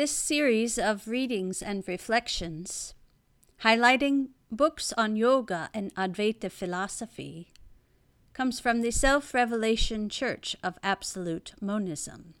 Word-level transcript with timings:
This 0.00 0.12
series 0.12 0.78
of 0.78 1.08
readings 1.08 1.60
and 1.60 1.86
reflections, 1.86 2.94
highlighting 3.62 4.28
books 4.50 4.94
on 4.96 5.14
yoga 5.14 5.68
and 5.74 5.94
Advaita 5.94 6.50
philosophy, 6.50 7.52
comes 8.32 8.58
from 8.58 8.80
the 8.80 8.92
Self 8.92 9.34
Revelation 9.34 10.08
Church 10.08 10.56
of 10.62 10.78
Absolute 10.82 11.52
Monism. 11.60 12.32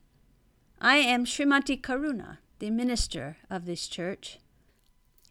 I 0.80 0.96
am 0.96 1.26
Srimati 1.26 1.78
Karuna, 1.78 2.38
the 2.60 2.70
minister 2.70 3.36
of 3.50 3.66
this 3.66 3.88
church. 3.88 4.38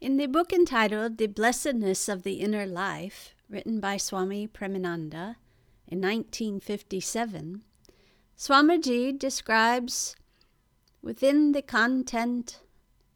In 0.00 0.16
the 0.16 0.26
book 0.26 0.52
entitled 0.52 1.18
The 1.18 1.26
Blessedness 1.26 2.08
of 2.08 2.22
the 2.22 2.34
Inner 2.34 2.64
Life, 2.64 3.34
written 3.48 3.80
by 3.80 3.96
Swami 3.96 4.46
Premananda 4.46 5.34
in 5.88 6.00
1957, 6.00 7.64
Swamiji 8.38 9.18
describes 9.18 10.14
within 11.02 11.52
the 11.52 11.62
content 11.62 12.60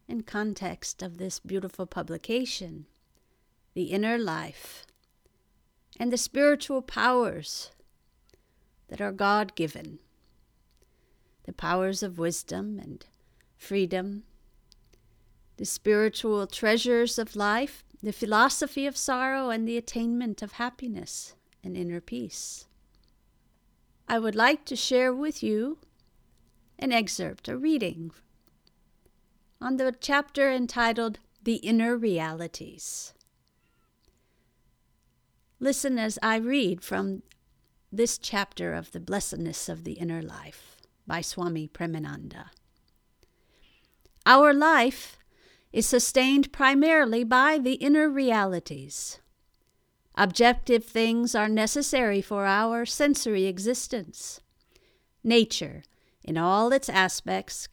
and 0.09 0.27
context 0.27 1.02
of 1.02 1.19
this 1.19 1.38
beautiful 1.38 1.87
publication 1.87 2.87
the 3.75 3.84
inner 3.84 4.16
life 4.16 4.87
and 5.98 6.12
the 6.12 6.16
spiritual 6.16 6.80
powers 6.80 7.73
that 8.89 9.01
are 9.01 9.12
God 9.12 9.55
given, 9.55 9.98
the 11.44 11.53
powers 11.53 12.03
of 12.03 12.19
wisdom 12.19 12.78
and 12.78 13.05
freedom, 13.56 14.22
the 15.56 15.64
spiritual 15.64 16.47
treasures 16.47 17.19
of 17.19 17.37
life, 17.37 17.84
the 18.03 18.12
philosophy 18.12 18.87
of 18.87 18.97
sorrow, 18.97 19.50
and 19.50 19.66
the 19.66 19.77
attainment 19.77 20.42
of 20.42 20.53
happiness 20.53 21.34
and 21.62 21.77
inner 21.77 22.00
peace. 22.00 22.66
I 24.06 24.19
would 24.19 24.34
like 24.34 24.64
to 24.66 24.77
share 24.77 25.12
with 25.12 25.42
you 25.42 25.78
an 26.78 26.92
excerpt, 26.92 27.48
a 27.48 27.56
reading 27.56 28.11
on 29.61 29.77
the 29.77 29.94
chapter 30.00 30.50
entitled 30.50 31.19
The 31.42 31.56
Inner 31.56 31.97
Realities. 31.97 33.14
Listen 35.58 35.98
as 35.98 36.19
I 36.22 36.36
read 36.36 36.83
from 36.83 37.22
this 37.91 38.19
chapter 38.19 38.75
of 38.75 38.92
The 38.92 39.00
Blessedness 39.00 39.69
of 39.69 39.84
the 39.84 39.92
Inner 39.92 40.20
Life 40.20 40.77
by 41.06 41.20
Swami 41.20 41.69
Premananda. 41.69 42.50
Our 44.27 44.53
life 44.53 45.19
is 45.72 45.86
sustained 45.86 46.53
primarily 46.53 47.25
by 47.25 47.59
the 47.59 47.75
inner 47.75 48.09
realities. 48.09 49.20
Objective 50.16 50.84
things 50.84 51.34
are 51.34 51.48
necessary 51.48 52.20
for 52.20 52.47
our 52.47 52.84
sensory 52.84 53.47
existence. 53.47 54.41
Nature, 55.22 55.83
in 56.25 56.39
all 56.39 56.72
its 56.72 56.89
aspects, 56.89 57.69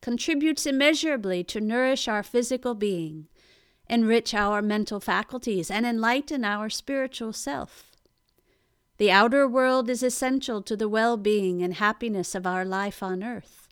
contributes 0.00 0.64
immeasurably 0.64 1.42
to 1.44 1.60
nourish 1.60 2.06
our 2.06 2.22
physical 2.22 2.74
being, 2.74 3.26
enrich 3.90 4.32
our 4.32 4.62
mental 4.62 5.00
faculties, 5.00 5.70
and 5.70 5.84
enlighten 5.84 6.44
our 6.44 6.70
spiritual 6.70 7.32
self. 7.32 7.92
The 8.98 9.10
outer 9.10 9.46
world 9.46 9.90
is 9.90 10.02
essential 10.02 10.62
to 10.62 10.76
the 10.76 10.88
well 10.88 11.16
being 11.16 11.62
and 11.62 11.74
happiness 11.74 12.34
of 12.34 12.46
our 12.46 12.64
life 12.64 13.02
on 13.02 13.22
earth. 13.22 13.68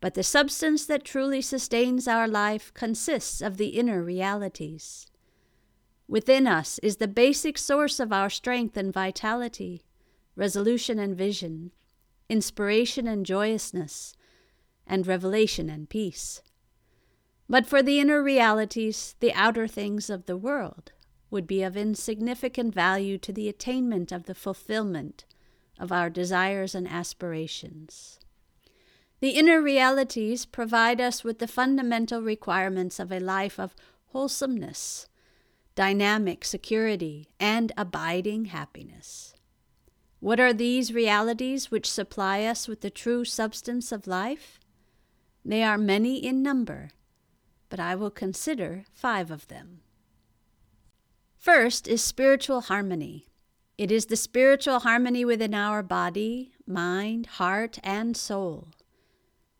But 0.00 0.14
the 0.14 0.22
substance 0.22 0.86
that 0.86 1.04
truly 1.04 1.40
sustains 1.40 2.06
our 2.06 2.28
life 2.28 2.72
consists 2.74 3.40
of 3.40 3.56
the 3.56 3.68
inner 3.68 4.02
realities. 4.02 5.06
Within 6.08 6.46
us 6.46 6.78
is 6.78 6.98
the 6.98 7.08
basic 7.08 7.58
source 7.58 7.98
of 7.98 8.12
our 8.12 8.30
strength 8.30 8.76
and 8.76 8.92
vitality, 8.92 9.82
resolution 10.36 10.98
and 11.00 11.16
vision, 11.16 11.72
inspiration 12.28 13.06
and 13.06 13.24
joyousness, 13.24 14.14
and 14.86 15.06
revelation 15.06 15.68
and 15.68 15.88
peace. 15.88 16.42
But 17.48 17.66
for 17.66 17.82
the 17.82 18.00
inner 18.00 18.22
realities, 18.22 19.14
the 19.20 19.32
outer 19.32 19.68
things 19.68 20.10
of 20.10 20.26
the 20.26 20.36
world 20.36 20.92
would 21.30 21.46
be 21.46 21.62
of 21.62 21.76
insignificant 21.76 22.74
value 22.74 23.18
to 23.18 23.32
the 23.32 23.48
attainment 23.48 24.12
of 24.12 24.24
the 24.24 24.34
fulfillment 24.34 25.24
of 25.78 25.92
our 25.92 26.10
desires 26.10 26.74
and 26.74 26.88
aspirations. 26.88 28.18
The 29.20 29.30
inner 29.30 29.60
realities 29.62 30.44
provide 30.44 31.00
us 31.00 31.24
with 31.24 31.38
the 31.38 31.48
fundamental 31.48 32.20
requirements 32.20 32.98
of 32.98 33.10
a 33.10 33.20
life 33.20 33.58
of 33.58 33.74
wholesomeness, 34.06 35.08
dynamic 35.74 36.44
security, 36.44 37.28
and 37.38 37.72
abiding 37.76 38.46
happiness. 38.46 39.35
What 40.20 40.40
are 40.40 40.52
these 40.52 40.94
realities 40.94 41.70
which 41.70 41.90
supply 41.90 42.44
us 42.44 42.66
with 42.66 42.80
the 42.80 42.90
true 42.90 43.24
substance 43.24 43.92
of 43.92 44.06
life? 44.06 44.58
They 45.44 45.62
are 45.62 45.78
many 45.78 46.24
in 46.24 46.42
number, 46.42 46.90
but 47.68 47.78
I 47.78 47.94
will 47.94 48.10
consider 48.10 48.84
five 48.92 49.30
of 49.30 49.46
them. 49.48 49.80
First 51.36 51.86
is 51.86 52.02
spiritual 52.02 52.62
harmony. 52.62 53.26
It 53.78 53.92
is 53.92 54.06
the 54.06 54.16
spiritual 54.16 54.80
harmony 54.80 55.24
within 55.24 55.54
our 55.54 55.82
body, 55.82 56.52
mind, 56.66 57.26
heart, 57.26 57.78
and 57.84 58.16
soul. 58.16 58.68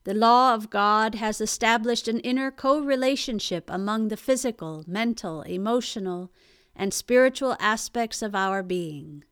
The 0.05 0.15
law 0.15 0.55
of 0.55 0.71
God 0.71 1.17
has 1.17 1.41
established 1.41 2.09
an 2.09 2.21
inner 2.21 2.50
co 2.50 2.81
relationship 2.81 3.69
among 3.69 4.09
the 4.09 4.17
physical, 4.17 4.84
mental, 4.87 5.43
emotional, 5.43 6.33
and 6.75 6.94
spiritual 6.94 7.56
aspects 7.61 8.23
of 8.23 8.34
our 8.34 8.62
being. 8.62 9.25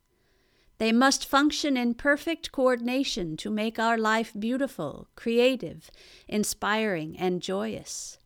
They 0.79 0.91
must 0.91 1.27
function 1.27 1.77
in 1.77 1.95
perfect 1.95 2.51
coordination 2.51 3.37
to 3.39 3.51
make 3.51 3.79
our 3.79 3.97
life 3.97 4.33
beautiful, 4.37 5.09
creative, 5.15 5.91
inspiring, 6.27 7.17
and 7.19 7.41
joyous. 7.41 8.19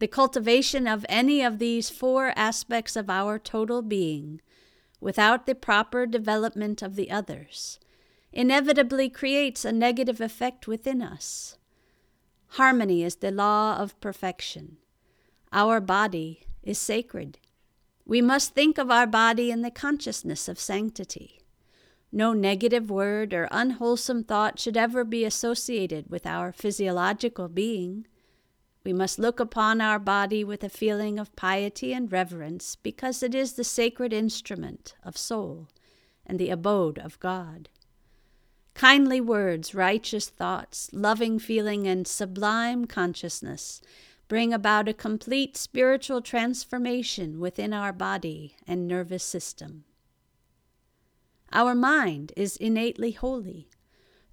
The 0.00 0.08
cultivation 0.08 0.88
of 0.88 1.06
any 1.08 1.42
of 1.42 1.58
these 1.58 1.90
four 1.90 2.32
aspects 2.34 2.96
of 2.96 3.08
our 3.08 3.38
total 3.38 3.82
being, 3.82 4.40
without 5.00 5.46
the 5.46 5.54
proper 5.54 6.06
development 6.06 6.82
of 6.82 6.96
the 6.96 7.10
others, 7.10 7.78
inevitably 8.32 9.08
creates 9.08 9.64
a 9.64 9.72
negative 9.72 10.20
effect 10.20 10.66
within 10.66 11.02
us. 11.02 11.56
Harmony 12.54 13.04
is 13.04 13.16
the 13.16 13.30
law 13.30 13.76
of 13.76 14.00
perfection. 14.00 14.78
Our 15.52 15.80
body 15.80 16.46
is 16.62 16.78
sacred. 16.78 17.38
We 18.04 18.20
must 18.20 18.54
think 18.54 18.76
of 18.78 18.90
our 18.90 19.06
body 19.06 19.50
in 19.50 19.62
the 19.62 19.70
consciousness 19.70 20.48
of 20.48 20.58
sanctity. 20.58 21.39
No 22.12 22.32
negative 22.32 22.90
word 22.90 23.32
or 23.32 23.48
unwholesome 23.52 24.24
thought 24.24 24.58
should 24.58 24.76
ever 24.76 25.04
be 25.04 25.24
associated 25.24 26.10
with 26.10 26.26
our 26.26 26.52
physiological 26.52 27.48
being. 27.48 28.06
We 28.84 28.92
must 28.92 29.18
look 29.18 29.38
upon 29.38 29.80
our 29.80 29.98
body 29.98 30.42
with 30.42 30.64
a 30.64 30.68
feeling 30.68 31.18
of 31.18 31.36
piety 31.36 31.92
and 31.92 32.10
reverence 32.10 32.74
because 32.74 33.22
it 33.22 33.34
is 33.34 33.52
the 33.52 33.64
sacred 33.64 34.12
instrument 34.12 34.96
of 35.04 35.16
soul 35.16 35.68
and 36.26 36.38
the 36.38 36.50
abode 36.50 36.98
of 36.98 37.20
God. 37.20 37.68
Kindly 38.74 39.20
words, 39.20 39.74
righteous 39.74 40.28
thoughts, 40.28 40.88
loving 40.92 41.38
feeling, 41.38 41.86
and 41.86 42.08
sublime 42.08 42.86
consciousness 42.86 43.80
bring 44.26 44.52
about 44.52 44.88
a 44.88 44.94
complete 44.94 45.56
spiritual 45.56 46.22
transformation 46.22 47.40
within 47.40 47.72
our 47.72 47.92
body 47.92 48.56
and 48.66 48.88
nervous 48.88 49.24
system. 49.24 49.84
Our 51.52 51.74
mind 51.74 52.32
is 52.36 52.56
innately 52.56 53.12
holy. 53.12 53.68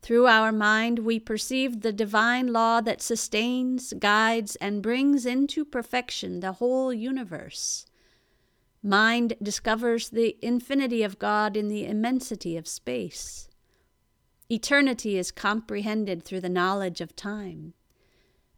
Through 0.02 0.28
our 0.28 0.52
mind, 0.52 1.00
we 1.00 1.20
perceive 1.20 1.82
the 1.82 1.92
divine 1.92 2.48
law 2.54 2.80
that 2.82 3.02
sustains, 3.02 3.94
guides, 3.98 4.56
and 4.58 4.84
brings 4.84 5.26
into 5.26 5.66
perfection 5.66 6.40
the 6.40 6.54
whole 6.54 6.94
universe. 6.94 7.86
Mind 8.84 9.34
discovers 9.42 10.10
the 10.10 10.38
infinity 10.42 11.02
of 11.02 11.20
God 11.20 11.58
in 11.58 11.68
the 11.68 11.86
immensity 11.86 12.56
of 12.56 12.68
space. 12.68 13.50
Eternity 14.50 15.18
is 15.18 15.32
comprehended 15.32 16.24
through 16.24 16.42
the 16.42 16.48
knowledge 16.48 17.02
of 17.02 17.16
time. 17.16 17.74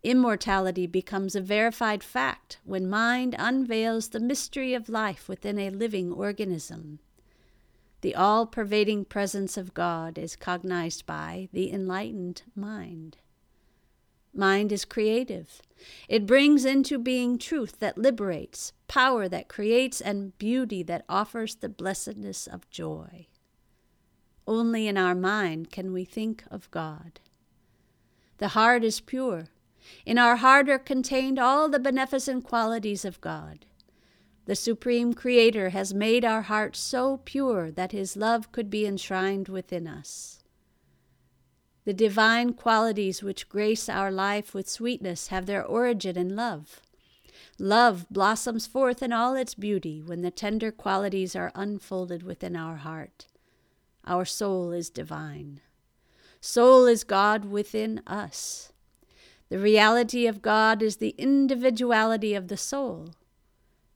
Immortality 0.03 0.85
becomes 0.85 1.35
a 1.35 1.41
verified 1.41 2.03
fact 2.03 2.59
when 2.63 2.89
mind 2.89 3.35
unveils 3.39 4.09
the 4.09 4.19
mystery 4.19 4.73
of 4.73 4.87
life 4.87 5.27
within 5.27 5.57
a 5.57 5.71
living 5.71 6.11
organism. 6.11 6.99
The 8.01 8.15
all 8.15 8.45
pervading 8.45 9.05
presence 9.05 9.57
of 9.57 9.73
God 9.73 10.17
is 10.17 10.35
cognized 10.35 11.05
by 11.05 11.49
the 11.51 11.71
enlightened 11.71 12.43
mind. 12.55 13.17
Mind 14.33 14.71
is 14.71 14.85
creative. 14.85 15.61
It 16.07 16.25
brings 16.25 16.63
into 16.63 16.97
being 16.97 17.37
truth 17.37 17.79
that 17.79 17.97
liberates, 17.97 18.73
power 18.87 19.27
that 19.27 19.49
creates, 19.49 19.99
and 19.99 20.37
beauty 20.37 20.83
that 20.83 21.03
offers 21.09 21.55
the 21.55 21.69
blessedness 21.69 22.47
of 22.47 22.69
joy. 22.69 23.27
Only 24.47 24.87
in 24.87 24.97
our 24.97 25.15
mind 25.15 25.71
can 25.71 25.91
we 25.91 26.05
think 26.05 26.43
of 26.49 26.71
God. 26.71 27.19
The 28.37 28.49
heart 28.49 28.83
is 28.83 29.01
pure. 29.01 29.47
In 30.05 30.17
our 30.17 30.37
heart 30.37 30.69
are 30.69 30.79
contained 30.79 31.37
all 31.37 31.67
the 31.67 31.79
beneficent 31.79 32.45
qualities 32.45 33.03
of 33.03 33.19
God. 33.19 33.65
The 34.49 34.55
Supreme 34.55 35.13
Creator 35.13 35.69
has 35.69 35.93
made 35.93 36.25
our 36.25 36.41
hearts 36.41 36.79
so 36.79 37.17
pure 37.17 37.69
that 37.69 37.91
His 37.91 38.17
love 38.17 38.51
could 38.51 38.67
be 38.71 38.83
enshrined 38.83 39.47
within 39.47 39.85
us. 39.85 40.39
The 41.85 41.93
divine 41.93 42.53
qualities 42.53 43.21
which 43.21 43.47
grace 43.47 43.87
our 43.87 44.11
life 44.11 44.55
with 44.55 44.67
sweetness 44.67 45.27
have 45.27 45.45
their 45.45 45.63
origin 45.63 46.17
in 46.17 46.35
love. 46.35 46.81
Love 47.59 48.07
blossoms 48.09 48.65
forth 48.65 49.03
in 49.03 49.13
all 49.13 49.35
its 49.35 49.53
beauty 49.53 50.01
when 50.01 50.23
the 50.23 50.31
tender 50.31 50.71
qualities 50.71 51.35
are 51.35 51.51
unfolded 51.53 52.23
within 52.23 52.55
our 52.55 52.77
heart. 52.77 53.27
Our 54.03 54.25
soul 54.25 54.71
is 54.71 54.89
divine. 54.89 55.61
Soul 56.41 56.87
is 56.87 57.03
God 57.03 57.45
within 57.45 58.01
us. 58.07 58.73
The 59.49 59.59
reality 59.59 60.25
of 60.25 60.41
God 60.41 60.81
is 60.81 60.97
the 60.97 61.13
individuality 61.19 62.33
of 62.33 62.47
the 62.47 62.57
soul. 62.57 63.09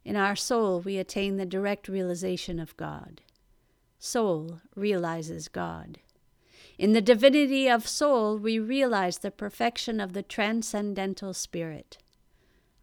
In 0.05 0.15
our 0.15 0.35
soul, 0.35 0.81
we 0.81 0.97
attain 0.97 1.37
the 1.37 1.45
direct 1.45 1.87
realization 1.87 2.59
of 2.59 2.75
God. 2.77 3.21
Soul 3.99 4.59
realizes 4.75 5.47
God. 5.47 5.99
In 6.77 6.93
the 6.93 7.01
divinity 7.01 7.69
of 7.69 7.87
soul, 7.87 8.37
we 8.37 8.59
realize 8.59 9.19
the 9.19 9.31
perfection 9.31 9.99
of 9.99 10.13
the 10.13 10.23
transcendental 10.23 11.33
spirit. 11.33 11.99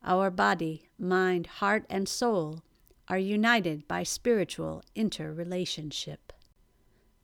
Our 0.02 0.31
body, 0.31 0.88
mind, 0.99 1.46
heart, 1.46 1.84
and 1.90 2.08
soul 2.08 2.62
are 3.08 3.19
united 3.19 3.87
by 3.87 4.05
spiritual 4.05 4.82
interrelationship. 4.94 6.32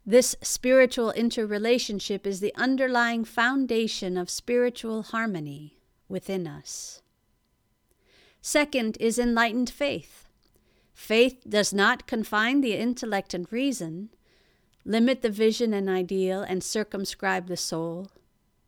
This 0.04 0.36
spiritual 0.42 1.12
interrelationship 1.12 2.26
is 2.26 2.40
the 2.40 2.54
underlying 2.54 3.24
foundation 3.24 4.16
of 4.16 4.28
spiritual 4.28 5.04
harmony 5.04 5.78
within 6.08 6.46
us. 6.46 7.02
Second 8.46 8.96
is 9.00 9.18
enlightened 9.18 9.68
faith. 9.68 10.28
Faith 10.94 11.42
does 11.48 11.72
not 11.72 12.06
confine 12.06 12.60
the 12.60 12.74
intellect 12.74 13.34
and 13.34 13.50
reason, 13.50 14.10
limit 14.84 15.20
the 15.20 15.30
vision 15.30 15.74
and 15.74 15.90
ideal, 15.90 16.42
and 16.42 16.62
circumscribe 16.62 17.48
the 17.48 17.56
soul, 17.56 18.06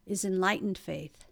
is 0.04 0.24
enlightened 0.24 0.76
faith. 0.76 1.26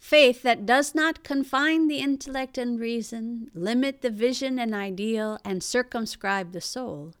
Faith 0.00 0.42
that 0.42 0.66
does 0.66 0.96
not 0.96 1.22
confine 1.22 1.86
the 1.86 2.00
intellect 2.00 2.58
and 2.58 2.80
reason, 2.80 3.52
limit 3.54 4.02
the 4.02 4.10
vision 4.10 4.58
and 4.58 4.74
ideal, 4.74 5.38
and 5.44 5.62
circumscribe 5.62 6.50
the 6.50 6.60
soul, 6.60 7.14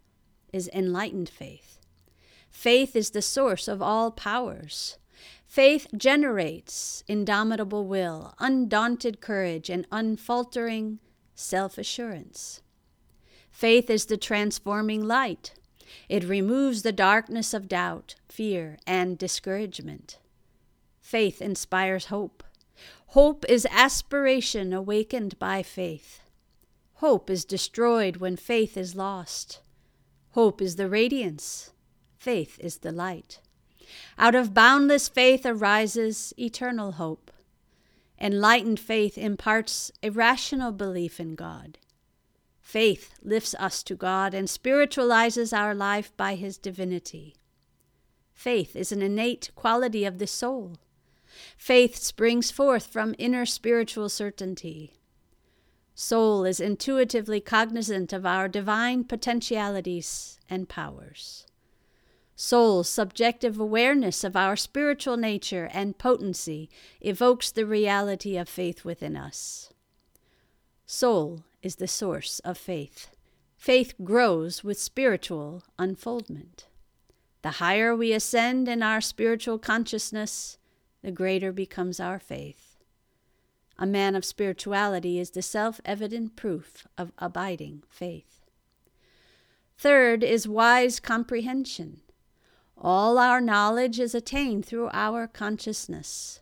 is 0.52 0.68
enlightened 0.74 1.28
faith. 1.28 1.78
Faith 2.50 2.96
is 2.96 3.10
the 3.10 3.22
source 3.22 3.68
of 3.68 3.80
all 3.80 4.10
powers. 4.10 4.98
Faith 5.48 5.86
generates 5.96 7.02
indomitable 7.08 7.86
will, 7.86 8.34
undaunted 8.38 9.18
courage, 9.22 9.70
and 9.70 9.86
unfaltering 9.90 10.98
self 11.34 11.78
assurance. 11.78 12.60
Faith 13.50 13.88
is 13.88 14.06
the 14.06 14.18
transforming 14.18 15.02
light. 15.02 15.54
It 16.06 16.22
removes 16.22 16.82
the 16.82 16.92
darkness 16.92 17.54
of 17.54 17.66
doubt, 17.66 18.14
fear, 18.28 18.78
and 18.86 19.16
discouragement. 19.16 20.18
Faith 21.00 21.40
inspires 21.40 22.06
hope. 22.06 22.44
Hope 23.08 23.46
is 23.48 23.66
aspiration 23.70 24.74
awakened 24.74 25.38
by 25.38 25.62
faith. 25.62 26.20
Hope 26.96 27.30
is 27.30 27.46
destroyed 27.46 28.18
when 28.18 28.36
faith 28.36 28.76
is 28.76 28.94
lost. 28.94 29.60
Hope 30.32 30.60
is 30.60 30.76
the 30.76 30.90
radiance, 30.90 31.70
faith 32.18 32.58
is 32.60 32.78
the 32.78 32.92
light. 32.92 33.40
Out 34.18 34.34
of 34.34 34.54
boundless 34.54 35.08
faith 35.08 35.44
arises 35.46 36.32
eternal 36.38 36.92
hope. 36.92 37.30
Enlightened 38.20 38.80
faith 38.80 39.16
imparts 39.16 39.92
a 40.02 40.10
rational 40.10 40.72
belief 40.72 41.20
in 41.20 41.34
God. 41.34 41.78
Faith 42.60 43.14
lifts 43.22 43.54
us 43.58 43.82
to 43.82 43.94
God 43.94 44.34
and 44.34 44.48
spiritualizes 44.50 45.52
our 45.52 45.74
life 45.74 46.14
by 46.16 46.34
His 46.34 46.58
divinity. 46.58 47.34
Faith 48.34 48.76
is 48.76 48.92
an 48.92 49.02
innate 49.02 49.50
quality 49.54 50.04
of 50.04 50.18
the 50.18 50.26
soul. 50.26 50.76
Faith 51.56 51.96
springs 51.96 52.50
forth 52.50 52.86
from 52.86 53.14
inner 53.18 53.44
spiritual 53.44 54.08
certainty. 54.08 54.92
Soul 55.94 56.44
is 56.44 56.60
intuitively 56.60 57.40
cognizant 57.40 58.12
of 58.12 58.24
our 58.24 58.46
divine 58.46 59.02
potentialities 59.02 60.38
and 60.48 60.68
powers. 60.68 61.47
Soul's 62.40 62.88
subjective 62.88 63.58
awareness 63.58 64.22
of 64.22 64.36
our 64.36 64.54
spiritual 64.54 65.16
nature 65.16 65.68
and 65.72 65.98
potency 65.98 66.70
evokes 67.00 67.50
the 67.50 67.66
reality 67.66 68.36
of 68.36 68.48
faith 68.48 68.84
within 68.84 69.16
us. 69.16 69.72
Soul 70.86 71.42
is 71.64 71.74
the 71.76 71.88
source 71.88 72.38
of 72.44 72.56
faith. 72.56 73.10
Faith 73.56 73.94
grows 74.04 74.62
with 74.62 74.78
spiritual 74.78 75.64
unfoldment. 75.80 76.68
The 77.42 77.58
higher 77.58 77.96
we 77.96 78.12
ascend 78.12 78.68
in 78.68 78.84
our 78.84 79.00
spiritual 79.00 79.58
consciousness, 79.58 80.58
the 81.02 81.10
greater 81.10 81.50
becomes 81.50 81.98
our 81.98 82.20
faith. 82.20 82.76
A 83.80 83.84
man 83.84 84.14
of 84.14 84.24
spirituality 84.24 85.18
is 85.18 85.30
the 85.30 85.42
self 85.42 85.80
evident 85.84 86.36
proof 86.36 86.86
of 86.96 87.10
abiding 87.18 87.82
faith. 87.88 88.44
Third 89.76 90.22
is 90.22 90.46
wise 90.46 91.00
comprehension. 91.00 92.02
All 92.80 93.18
our 93.18 93.40
knowledge 93.40 93.98
is 93.98 94.14
attained 94.14 94.64
through 94.64 94.90
our 94.92 95.26
consciousness. 95.26 96.40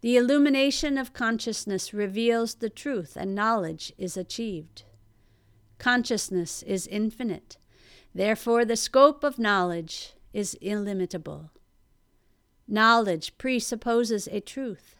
The 0.00 0.16
illumination 0.16 0.96
of 0.96 1.12
consciousness 1.12 1.92
reveals 1.92 2.54
the 2.56 2.70
truth, 2.70 3.16
and 3.16 3.34
knowledge 3.34 3.92
is 3.98 4.16
achieved. 4.16 4.84
Consciousness 5.78 6.62
is 6.62 6.86
infinite, 6.86 7.56
therefore, 8.14 8.64
the 8.64 8.76
scope 8.76 9.24
of 9.24 9.38
knowledge 9.38 10.14
is 10.32 10.54
illimitable. 10.60 11.50
Knowledge 12.68 13.36
presupposes 13.36 14.28
a 14.28 14.40
truth. 14.40 14.96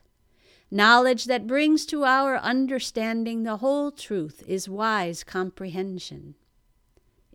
Knowledge 0.71 1.27
that 1.27 1.47
brings 1.47 1.87
to 1.87 2.05
our 2.05 2.39
understanding 2.39 3.45
the 3.45 3.59
whole 3.59 3.93
truth 3.93 4.43
is 4.49 4.69
wise 4.69 5.23
comprehension. 5.23 6.35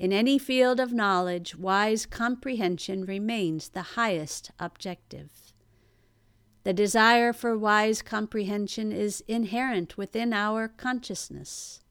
In 0.02 0.12
any 0.12 0.40
field 0.40 0.80
of 0.80 0.94
knowledge, 0.94 1.56
wise 1.56 2.08
comprehension 2.08 3.06
remains 3.06 3.70
the 3.70 3.84
highest 3.94 4.50
objective. 4.58 5.54
The 6.64 6.74
desire 6.74 7.32
for 7.34 7.56
wise 7.56 8.02
comprehension 8.02 8.92
is 8.92 9.24
inherent 9.28 10.00
within 10.00 10.34
our 10.34 10.68
consciousness. 10.68 11.84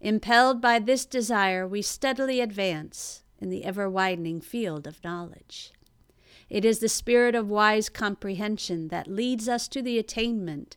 Impelled 0.00 0.60
by 0.60 0.80
this 0.80 1.06
desire, 1.06 1.68
we 1.68 1.82
steadily 1.82 2.40
advance 2.40 3.22
in 3.38 3.48
the 3.48 3.62
ever 3.62 3.88
widening 3.88 4.40
field 4.40 4.88
of 4.88 5.04
knowledge. 5.04 5.72
It 6.48 6.64
is 6.64 6.80
the 6.80 6.88
spirit 6.88 7.36
of 7.36 7.48
wise 7.48 7.88
comprehension 7.88 8.88
that 8.88 9.06
leads 9.06 9.48
us 9.48 9.68
to 9.68 9.82
the 9.82 10.00
attainment 10.00 10.76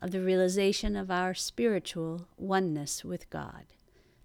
of 0.00 0.12
the 0.12 0.22
realization 0.22 0.94
of 0.94 1.10
our 1.10 1.34
spiritual 1.34 2.28
oneness 2.36 3.04
with 3.04 3.28
God, 3.28 3.64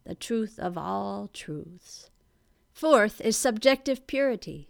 the 0.05 0.15
truth 0.15 0.59
of 0.59 0.77
all 0.77 1.29
truths. 1.33 2.09
Fourth 2.74 3.21
is 3.21 3.38
subjective 3.38 4.05
purity. 4.07 4.69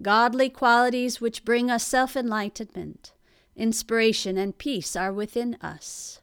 Godly 0.00 0.48
qualities 0.48 1.20
which 1.20 1.44
bring 1.44 1.70
us 1.70 1.84
self 1.84 2.16
enlightenment, 2.16 3.12
inspiration, 3.56 4.38
and 4.38 4.56
peace 4.56 4.94
are 4.94 5.12
within 5.12 5.56
us. 5.60 6.20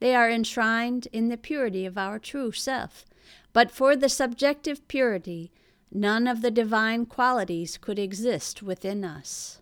They 0.00 0.14
are 0.14 0.30
enshrined 0.30 1.08
in 1.12 1.28
the 1.28 1.36
purity 1.36 1.86
of 1.86 1.96
our 1.96 2.18
true 2.18 2.52
self. 2.52 3.04
But 3.52 3.70
for 3.70 3.96
the 3.96 4.08
subjective 4.08 4.86
purity, 4.88 5.52
None 5.96 6.26
of 6.26 6.42
the 6.42 6.50
divine 6.50 7.06
qualities 7.06 7.78
could 7.78 8.00
exist 8.00 8.64
within 8.64 9.04
us. 9.04 9.60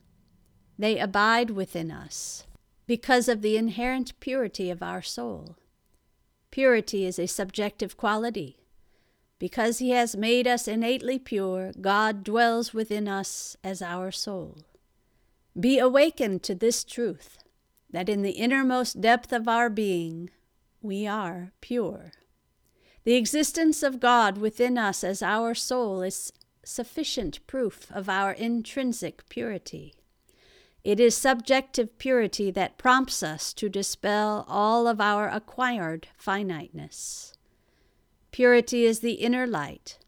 They 0.79 0.99
abide 0.99 1.51
within 1.51 1.91
us 1.91 2.47
because 2.87 3.29
of 3.29 3.43
the 3.43 3.59
inherent 3.59 4.19
purity 4.19 4.71
of 4.71 4.83
our 4.83 5.03
soul. 5.03 5.57
Purity 6.53 7.07
is 7.07 7.19
a 7.19 7.27
subjective 7.27 7.97
quality. 7.97 8.59
Because 9.39 9.79
He 9.79 9.91
has 9.91 10.15
made 10.15 10.47
us 10.47 10.69
innately 10.69 11.19
pure, 11.19 11.73
God 11.81 12.23
dwells 12.23 12.73
within 12.73 13.09
us 13.09 13.57
as 13.65 13.83
our 13.83 14.13
soul. 14.13 14.59
Be 15.59 15.79
awakened 15.79 16.43
to 16.45 16.55
this 16.55 16.85
truth 16.85 17.39
that 17.91 18.09
in 18.09 18.23
the 18.23 18.33
innermost 18.33 19.01
depth 19.01 19.33
of 19.33 19.49
our 19.49 19.71
being, 19.71 20.31
we 20.83 21.07
are 21.07 21.53
pure. 21.61 22.13
The 23.05 23.15
existence 23.15 23.83
of 23.83 23.99
God 23.99 24.37
within 24.37 24.77
us 24.77 25.03
as 25.03 25.23
our 25.23 25.55
soul 25.55 26.03
is 26.03 26.33
sufficient 26.65 27.45
proof 27.47 27.91
of 27.91 28.09
our 28.09 28.31
intrinsic 28.31 29.29
purity. 29.29 29.95
It 30.85 30.99
is 30.99 31.17
subjective 31.17 31.97
purity 31.99 32.51
that 32.51 32.77
prompts 32.77 33.23
us 33.23 33.53
to 33.55 33.69
dispel 33.69 34.45
all 34.49 34.89
of 34.89 35.01
our 35.01 35.29
acquired 35.29 36.09
finiteness. 36.17 37.35
Purity 38.33 38.85
is 38.85 39.01
the 39.01 39.13
inner 39.13 39.47
light. 39.47 39.99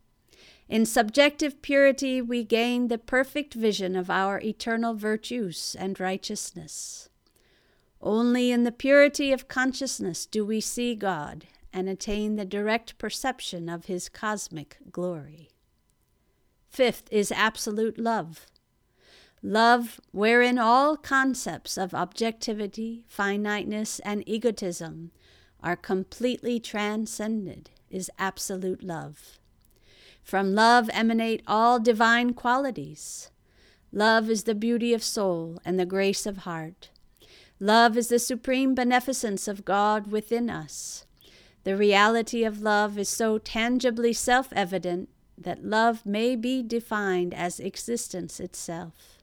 In 0.69 0.87
subjective 0.87 1.63
purity, 1.63 2.21
we 2.21 2.43
gain 2.43 2.89
the 2.89 2.99
perfect 2.99 3.55
vision 3.55 3.95
of 3.95 4.11
our 4.11 4.41
eternal 4.41 4.95
virtues 4.95 5.77
and 5.79 6.01
righteousness. 6.01 7.09
Only 8.01 8.51
in 8.51 8.65
the 8.65 8.73
purity 8.73 9.33
of 9.33 9.47
consciousness 9.47 10.27
do 10.27 10.45
we 10.45 10.61
see 10.61 10.95
God 10.95 11.47
and 11.73 11.89
attain 11.89 12.37
the 12.37 12.45
direct 12.45 12.99
perception 12.99 13.69
of 13.69 13.87
His 13.87 14.09
cosmic 14.09 14.79
glory. 14.91 15.51
Fifth 16.69 17.05
is 17.13 17.31
absolute 17.31 17.99
love. 17.99 18.47
Love, 19.47 20.01
wherein 20.11 20.59
all 20.59 20.97
concepts 20.97 21.77
of 21.77 21.93
objectivity, 21.93 23.05
finiteness, 23.07 24.01
and 24.01 24.27
egotism 24.27 25.11
are 25.63 25.77
completely 25.77 26.59
transcended, 26.59 27.69
is 27.91 28.11
absolute 28.19 28.83
love. 28.83 29.39
From 30.23 30.55
love 30.55 30.89
emanate 30.95 31.43
all 31.47 31.79
divine 31.79 32.33
qualities. 32.33 33.31
Love 33.93 34.31
is 34.31 34.45
the 34.45 34.55
beauty 34.55 34.95
of 34.95 35.05
soul 35.05 35.61
and 35.63 35.79
the 35.79 35.85
grace 35.85 36.25
of 36.25 36.39
heart. 36.39 36.89
Love 37.61 37.99
is 37.99 38.09
the 38.09 38.19
supreme 38.19 38.75
beneficence 38.75 39.47
of 39.47 39.67
God 39.67 40.11
within 40.11 40.49
us. 40.49 41.05
The 41.65 41.77
reality 41.77 42.45
of 42.45 42.63
love 42.63 42.97
is 42.99 43.11
so 43.11 43.37
tangibly 43.37 44.15
self 44.15 44.51
evident 44.55 45.11
that 45.37 45.63
love 45.63 46.07
may 46.07 46.35
be 46.35 46.63
defined 46.63 47.35
as 47.35 47.61
existence 47.61 48.41
itself. 48.41 49.14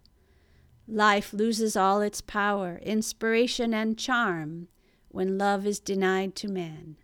Life 0.87 1.33
loses 1.33 1.75
all 1.75 2.01
its 2.01 2.21
power, 2.21 2.79
inspiration, 2.83 3.73
and 3.73 3.97
charm 3.97 4.67
when 5.09 5.37
love 5.37 5.65
is 5.65 5.79
denied 5.79 6.35
to 6.35 6.47
man. 6.47 6.97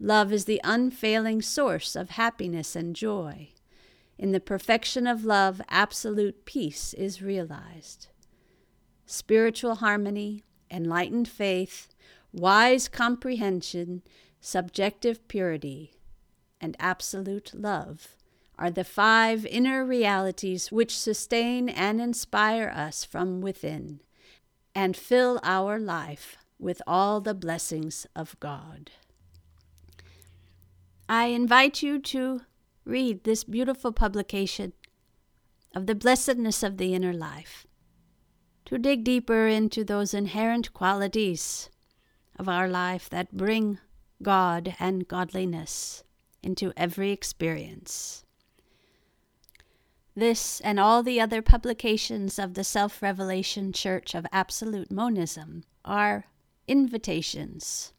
Love 0.00 0.32
is 0.32 0.44
the 0.44 0.60
unfailing 0.64 1.42
source 1.42 1.96
of 1.96 2.10
happiness 2.10 2.76
and 2.76 2.94
joy. 2.94 3.50
In 4.16 4.32
the 4.32 4.40
perfection 4.40 5.06
of 5.06 5.24
love, 5.24 5.60
absolute 5.68 6.44
peace 6.44 6.92
is 6.94 7.22
realized. 7.22 8.08
Spiritual 9.06 9.76
harmony, 9.76 10.44
enlightened 10.70 11.28
faith, 11.28 11.94
wise 12.32 12.88
comprehension, 12.88 14.02
subjective 14.40 15.26
purity, 15.28 15.92
and 16.60 16.76
absolute 16.78 17.52
love 17.54 18.17
are 18.58 18.70
the 18.70 18.84
five 18.84 19.46
inner 19.46 19.84
realities 19.84 20.72
which 20.72 20.98
sustain 20.98 21.68
and 21.68 22.00
inspire 22.00 22.68
us 22.68 23.04
from 23.04 23.40
within 23.40 24.00
and 24.74 24.96
fill 24.96 25.40
our 25.42 25.78
life 25.78 26.36
with 26.58 26.82
all 26.86 27.20
the 27.20 27.34
blessings 27.34 28.06
of 28.16 28.38
God. 28.40 28.90
I 31.08 31.26
invite 31.26 31.82
you 31.82 32.00
to 32.00 32.42
read 32.84 33.24
this 33.24 33.44
beautiful 33.44 33.92
publication 33.92 34.72
of 35.74 35.86
the 35.86 35.94
blessedness 35.94 36.62
of 36.62 36.78
the 36.78 36.94
inner 36.94 37.12
life, 37.12 37.66
to 38.64 38.78
dig 38.78 39.04
deeper 39.04 39.46
into 39.46 39.84
those 39.84 40.12
inherent 40.12 40.72
qualities 40.74 41.70
of 42.38 42.48
our 42.48 42.68
life 42.68 43.08
that 43.10 43.36
bring 43.36 43.78
God 44.22 44.74
and 44.80 45.06
godliness 45.06 46.02
into 46.42 46.72
every 46.76 47.10
experience. 47.10 48.24
This 50.18 50.60
and 50.62 50.80
all 50.80 51.04
the 51.04 51.20
other 51.20 51.42
publications 51.42 52.40
of 52.40 52.54
the 52.54 52.64
Self 52.64 53.02
Revelation 53.02 53.72
Church 53.72 54.16
of 54.16 54.26
Absolute 54.32 54.90
Monism 54.90 55.62
are 55.84 56.24
invitations 56.66 57.92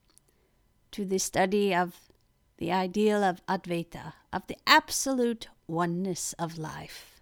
to 0.91 1.05
the 1.05 1.17
study 1.17 1.73
of 1.73 2.11
the 2.57 2.73
ideal 2.73 3.23
of 3.23 3.41
Advaita, 3.45 4.15
of 4.33 4.45
the 4.47 4.57
absolute 4.67 5.47
oneness 5.65 6.33
of 6.33 6.57
life. 6.57 7.21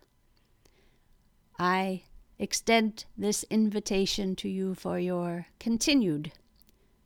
I 1.59 2.01
extend 2.39 3.05
this 3.15 3.45
invitation 3.51 4.35
to 4.37 4.49
you 4.49 4.73
for 4.73 4.97
your 4.97 5.45
continued 5.59 6.31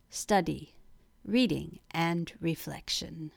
study, 0.10 0.76
reading, 1.26 1.80
and 1.92 2.32
reflection. 2.40 3.32